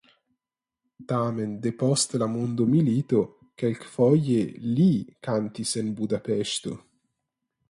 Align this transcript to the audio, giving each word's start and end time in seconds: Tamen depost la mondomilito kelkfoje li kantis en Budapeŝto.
Tamen 1.11 1.51
depost 1.65 2.17
la 2.23 2.29
mondomilito 2.37 3.21
kelkfoje 3.65 4.43
li 4.73 4.91
kantis 5.29 5.79
en 5.85 5.97
Budapeŝto. 6.01 6.79